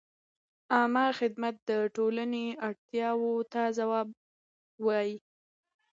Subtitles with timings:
[0.73, 4.07] عامه خدمت د ټولنې اړتیاوو ته ځواب
[4.85, 5.15] وايي.